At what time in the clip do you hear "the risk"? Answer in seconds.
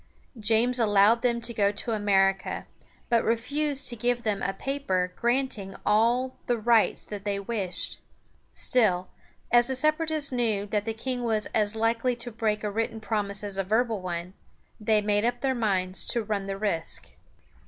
16.47-17.09